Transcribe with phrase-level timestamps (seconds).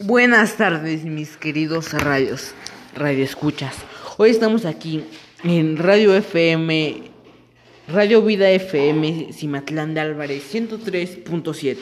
[0.00, 2.52] Buenas tardes, mis queridos radios,
[2.96, 3.76] radio escuchas.
[4.16, 5.04] Hoy estamos aquí
[5.44, 7.02] en Radio FM,
[7.86, 11.76] Radio Vida FM, Cimatlán de Álvarez, 103.7.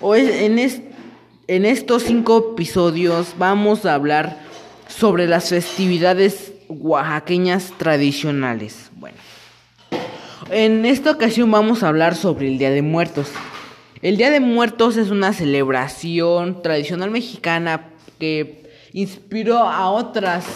[0.00, 0.60] Hoy en,
[1.48, 4.38] en estos cinco episodios vamos a hablar
[4.86, 8.92] sobre las festividades oaxaqueñas tradicionales.
[8.94, 9.18] Bueno,
[10.50, 13.26] en esta ocasión vamos a hablar sobre el Día de Muertos.
[14.02, 20.46] El Día de Muertos es una celebración tradicional mexicana que inspiró a otras,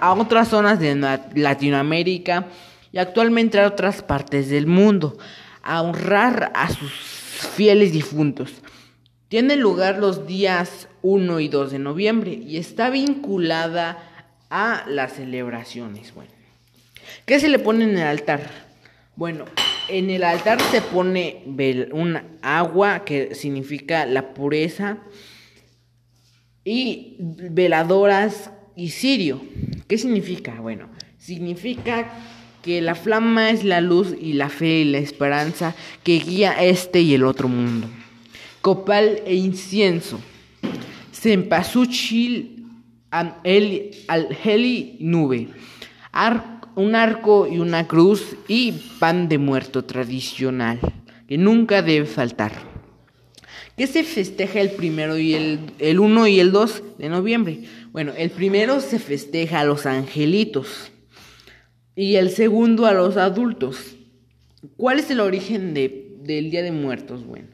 [0.00, 0.94] a otras zonas de
[1.34, 2.46] Latinoamérica
[2.92, 5.18] y actualmente a otras partes del mundo
[5.64, 8.52] a honrar a sus fieles difuntos.
[9.26, 13.98] Tiene lugar los días 1 y 2 de noviembre y está vinculada
[14.50, 16.14] a las celebraciones.
[16.14, 16.30] Bueno,
[17.26, 18.48] ¿qué se le pone en el altar?
[19.16, 19.46] Bueno,
[19.90, 21.42] en el altar se pone
[21.92, 24.98] un agua que significa la pureza
[26.64, 29.40] y veladoras y cirio.
[29.88, 30.60] ¿Qué significa?
[30.60, 30.88] Bueno,
[31.18, 32.10] significa
[32.62, 37.00] que la flama es la luz y la fe y la esperanza que guía este
[37.00, 37.88] y el otro mundo.
[38.60, 40.20] Copal e incienso.
[41.12, 42.66] Sempasuchil
[43.10, 45.48] al heli nube.
[46.12, 50.78] Arco un arco y una cruz y pan de muerto tradicional,
[51.28, 52.52] que nunca debe faltar.
[53.76, 57.60] ¿Qué se festeja el primero y el, el 1 y el 2 de noviembre?
[57.92, 60.92] Bueno, el primero se festeja a los angelitos
[61.96, 63.96] y el segundo a los adultos.
[64.76, 67.24] ¿Cuál es el origen de, del Día de Muertos?
[67.24, 67.48] Bueno,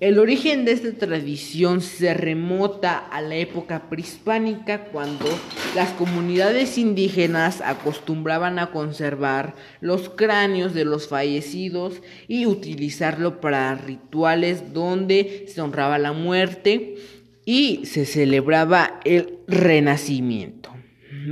[0.00, 5.26] el origen de esta tradición se remota a la época prehispánica cuando
[5.74, 14.72] las comunidades indígenas acostumbraban a conservar los cráneos de los fallecidos y utilizarlo para rituales
[14.72, 16.96] donde se honraba la muerte
[17.44, 20.70] y se celebraba el renacimiento.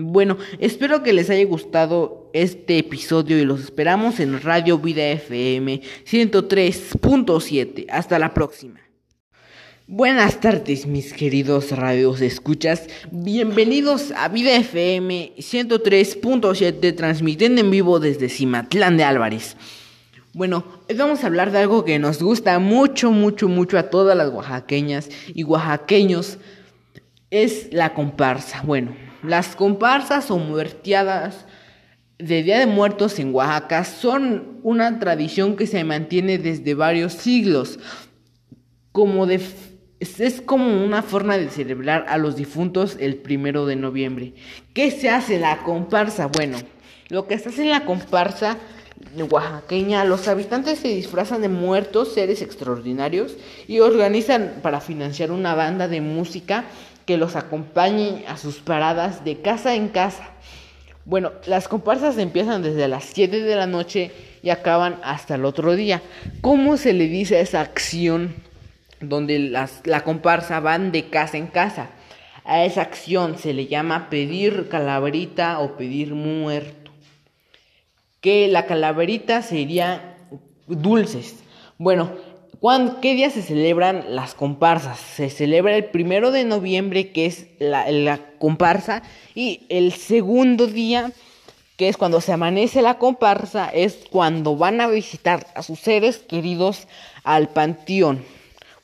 [0.03, 5.81] Bueno, espero que les haya gustado este episodio y los esperamos en Radio Vida FM
[6.05, 7.87] 103.7.
[7.88, 8.78] Hasta la próxima.
[9.87, 12.88] Buenas tardes, mis queridos radios escuchas.
[13.11, 19.56] Bienvenidos a Vida FM 103.7, transmitiendo en vivo desde Cimatlán de Álvarez.
[20.34, 24.15] Bueno, hoy vamos a hablar de algo que nos gusta mucho, mucho, mucho a todas
[24.15, 26.37] las oaxaqueñas y oaxaqueños.
[27.31, 28.61] Es la comparsa.
[28.61, 31.47] Bueno, las comparsas o muerteadas
[32.19, 37.78] de Día de Muertos en Oaxaca son una tradición que se mantiene desde varios siglos.
[38.93, 39.41] Como de,
[40.00, 44.34] es como una forma de celebrar a los difuntos el primero de noviembre.
[44.72, 46.28] ¿Qué se hace la comparsa?
[46.28, 46.59] Bueno,
[47.09, 48.56] lo que se hace en la comparsa
[49.31, 55.88] oaxaqueña, los habitantes se disfrazan de muertos, seres extraordinarios, y organizan para financiar una banda
[55.88, 56.65] de música
[57.05, 60.31] que los acompañe a sus paradas de casa en casa.
[61.06, 64.11] Bueno, las comparsas empiezan desde las 7 de la noche
[64.43, 66.03] y acaban hasta el otro día.
[66.41, 68.34] ¿Cómo se le dice a esa acción
[69.00, 71.91] donde las, la comparsa van de casa en casa?
[72.44, 76.91] A esa acción se le llama pedir calaverita o pedir muerto.
[78.21, 80.17] Que la calaverita sería
[80.67, 81.37] dulces.
[81.78, 82.11] Bueno,
[83.03, 84.99] ¿Qué día se celebran las comparsas?
[84.99, 89.03] Se celebra el primero de noviembre, que es la, comparsa,
[89.34, 91.12] y el segundo día,
[91.77, 96.19] que es cuando se amanece la comparsa, es cuando van a visitar a sus seres
[96.19, 96.89] queridos
[97.25, 98.25] al panteón.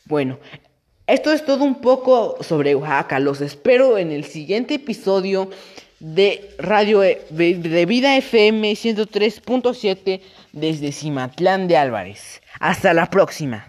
[0.04, 0.38] Bueno,
[1.06, 3.18] esto es todo un poco sobre Oaxaca.
[3.20, 5.50] Los espero en el siguiente episodio
[6.02, 10.20] de Radio e, de Vida FM 103.7
[10.52, 12.42] desde Cimatlán de Álvarez.
[12.58, 13.68] Hasta la próxima.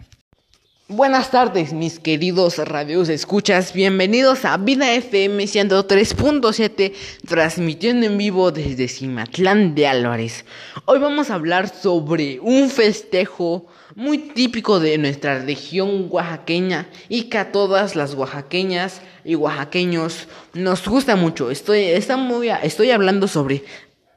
[0.88, 3.72] Buenas tardes, mis queridos radios escuchas.
[3.72, 6.92] Bienvenidos a Vida FM 103.7,
[7.28, 10.44] transmitiendo en vivo desde Cimatlán de Álvarez.
[10.86, 17.38] Hoy vamos a hablar sobre un festejo muy típico de nuestra región oaxaqueña y que
[17.38, 21.52] a todas las oaxaqueñas y oaxaqueños nos gusta mucho.
[21.52, 23.64] Estoy, estoy hablando sobre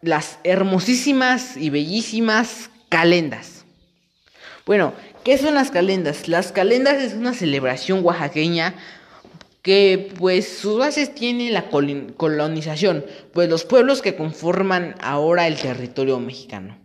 [0.02, 3.64] las hermosísimas y bellísimas calendas.
[4.64, 6.28] Bueno, ¿qué son las calendas?
[6.28, 8.74] Las calendas es una celebración oaxaqueña
[9.62, 16.20] que pues sus bases tiene la colonización, pues los pueblos que conforman ahora el territorio
[16.20, 16.78] mexicano.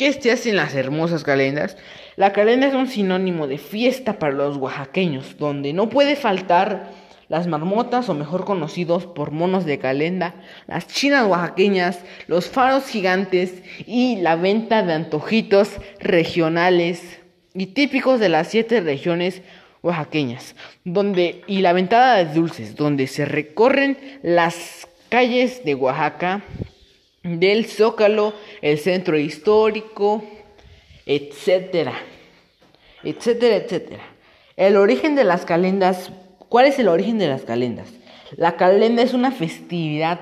[0.00, 1.76] ¿Qué se hacen las hermosas calendas?
[2.16, 6.90] La calenda es un sinónimo de fiesta para los oaxaqueños, donde no puede faltar
[7.28, 10.36] las marmotas o mejor conocidos por monos de calenda,
[10.66, 15.68] las chinas oaxaqueñas, los faros gigantes y la venta de antojitos
[15.98, 17.20] regionales
[17.52, 19.42] y típicos de las siete regiones
[19.82, 26.42] oaxaqueñas, donde y la ventada de dulces, donde se recorren las calles de Oaxaca,
[27.22, 28.32] del Zócalo,
[28.62, 30.22] el centro histórico,
[31.06, 31.94] etcétera,
[33.02, 34.02] etcétera, etcétera.
[34.56, 36.12] El origen de las calendas,
[36.48, 37.88] ¿cuál es el origen de las calendas?
[38.36, 40.20] La calenda es una festividad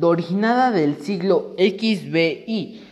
[0.00, 2.82] originada del siglo XVI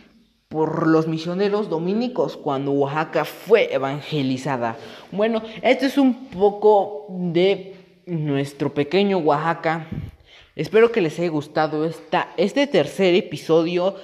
[0.47, 4.77] por los misioneros dominicos cuando Oaxaca fue evangelizada.
[5.11, 7.75] Bueno, esto es un poco de
[8.05, 9.87] nuestro pequeño Oaxaca.
[10.55, 13.95] Espero que les haya gustado esta, este tercer episodio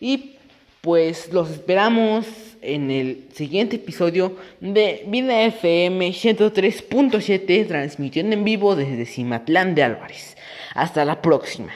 [0.00, 0.36] y
[0.80, 2.26] pues los esperamos
[2.60, 10.36] en el siguiente episodio de Vida FM 103.7 transmitiendo en vivo desde Cimatlán de Álvarez.
[10.74, 11.72] Hasta la próxima.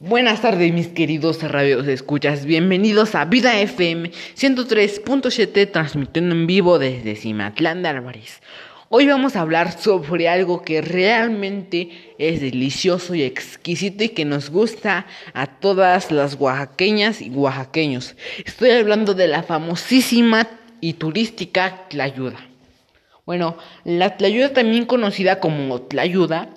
[0.00, 7.14] Buenas tardes mis queridos radios escuchas, bienvenidos a Vida FM 103.7 transmitiendo en vivo desde
[7.14, 8.40] Cimatlán de Álvarez.
[8.94, 14.50] Hoy vamos a hablar sobre algo que realmente es delicioso y exquisito y que nos
[14.50, 18.16] gusta a todas las oaxaqueñas y oaxaqueños.
[18.44, 20.46] Estoy hablando de la famosísima
[20.82, 22.46] y turística tlayuda.
[23.24, 26.50] Bueno, la tlayuda también conocida como tlayuda,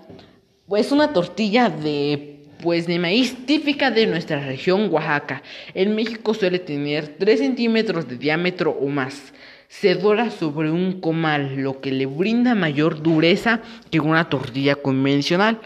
[0.68, 5.42] pues una tortilla de pues de maíz típica de nuestra región Oaxaca.
[5.74, 9.32] En México suele tener 3 centímetros de diámetro o más
[9.80, 13.62] se dora sobre un comal, lo que le brinda mayor dureza
[13.92, 15.60] que una tortilla convencional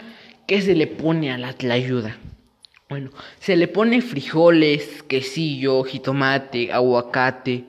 [0.48, 2.16] que se le pone a la tlayuda.
[2.88, 7.66] Bueno, se le pone frijoles, quesillo, jitomate, aguacate,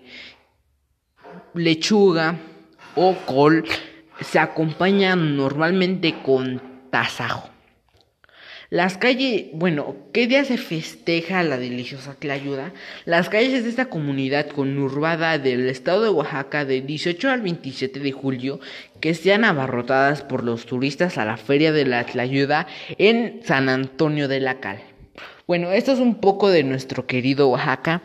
[1.53, 2.39] lechuga
[2.95, 3.63] o col.
[4.19, 6.59] Se acompaña normalmente con
[6.89, 7.50] tasajo.
[8.71, 12.71] Las calles, bueno, ¿qué día se festeja la deliciosa Tlayuda?
[13.03, 18.13] Las calles de esta comunidad conurbada del estado de Oaxaca de 18 al 27 de
[18.13, 18.61] julio
[19.01, 22.65] que sean abarrotadas por los turistas a la feria de la Tlayuda
[22.97, 24.79] en San Antonio de la Cal.
[25.47, 28.03] Bueno, esto es un poco de nuestro querido Oaxaca.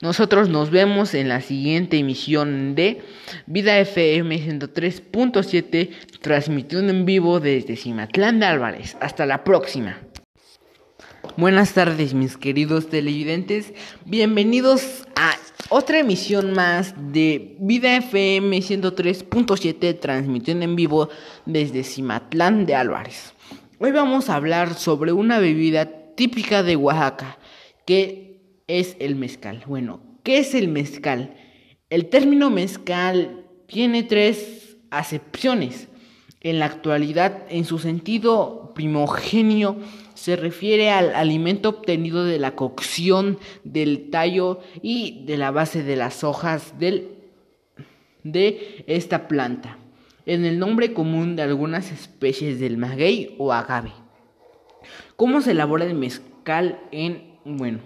[0.00, 3.02] Nosotros nos vemos en la siguiente emisión de
[3.46, 5.90] Vida FM 103.7,
[6.20, 8.96] transmitiendo en vivo desde Cimatlán de Álvarez.
[9.00, 9.98] Hasta la próxima.
[11.38, 13.72] Buenas tardes mis queridos televidentes,
[14.04, 15.36] bienvenidos a
[15.68, 21.10] otra emisión más de Vida FM 103.7 transmitiendo en vivo
[21.46, 23.34] desde Cimatlán de Álvarez.
[23.78, 27.38] Hoy vamos a hablar sobre una bebida típica de Oaxaca,
[27.86, 29.62] que es el mezcal.
[29.68, 31.36] Bueno, ¿qué es el mezcal?
[31.88, 35.86] El término mezcal tiene tres acepciones.
[36.40, 39.76] En la actualidad, en su sentido primogenio,
[40.18, 45.94] se refiere al alimento obtenido de la cocción del tallo y de la base de
[45.94, 47.10] las hojas del,
[48.24, 49.78] de esta planta,
[50.26, 53.92] en el nombre común de algunas especies del maguey o agave.
[55.14, 57.78] ¿Cómo se elabora el mezcal en, bueno,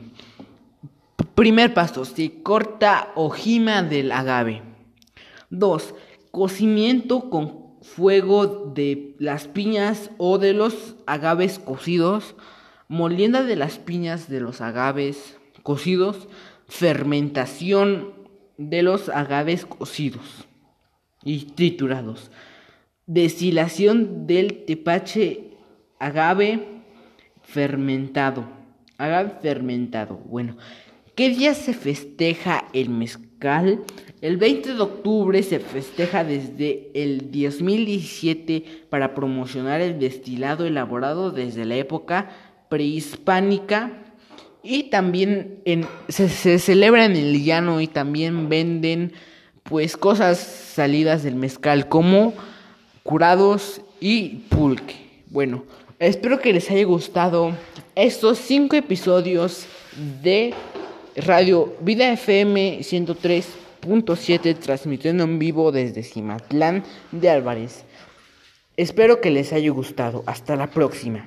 [1.35, 4.63] primer paso, se corta hojima del agave.
[5.51, 5.95] 2.
[6.31, 12.37] Cocimiento con fuego de las piñas o de los agaves cocidos,
[12.89, 16.29] molienda de las piñas de los agaves cocidos,
[16.69, 18.15] fermentación
[18.57, 20.47] de los agaves cocidos
[21.25, 22.31] y triturados,
[23.07, 25.57] destilación del tepache
[25.99, 26.83] agave
[27.43, 28.45] fermentado,
[28.99, 30.17] agave fermentado.
[30.17, 30.57] Bueno,
[31.23, 33.85] ¿qué día se festeja el mezcal?
[34.21, 41.65] El 20 de octubre se festeja desde el 2017 para promocionar el destilado elaborado desde
[41.65, 42.31] la época
[42.69, 44.03] prehispánica
[44.65, 45.61] y también
[46.09, 49.13] se, se, celebra en el llano y también venden
[49.63, 52.35] pues cosas salidas del mezcal como
[53.05, 54.97] curados y pulque.
[55.31, 55.67] Bueno,
[56.01, 57.53] espero que les haya gustado
[57.95, 59.67] estos cinco episodios
[60.21, 60.53] de
[61.17, 63.47] Radio Vida FM 103
[64.17, 67.85] 7 transmitiendo en vivo desde Cimatlán de Álvarez.
[68.77, 70.23] Espero que les haya gustado.
[70.27, 71.27] Hasta la próxima.